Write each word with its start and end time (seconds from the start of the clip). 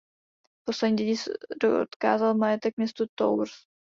Poslední 0.65 0.97
dědic 0.97 1.27
odkázal 1.81 2.33
majetek 2.35 2.77
městu 2.77 3.03
Tours. 3.17 3.51